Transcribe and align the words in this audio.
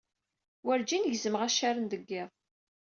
Werǧin 0.65 1.09
gezmeɣ 1.11 1.41
accaren 1.47 1.85
deg 1.91 2.01
yiḍ. 2.11 2.31